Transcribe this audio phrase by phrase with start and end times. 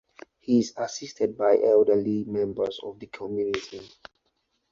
[0.39, 3.87] He is assisted by elderly members of the community.